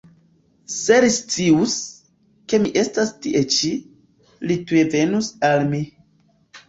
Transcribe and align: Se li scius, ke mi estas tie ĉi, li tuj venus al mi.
Se 0.75 0.95
li 1.03 1.09
scius, 1.17 1.75
ke 2.53 2.61
mi 2.63 2.73
estas 2.85 3.11
tie 3.27 3.43
ĉi, 3.57 3.71
li 4.49 4.59
tuj 4.73 4.83
venus 4.97 5.33
al 5.51 5.63
mi. 5.75 5.83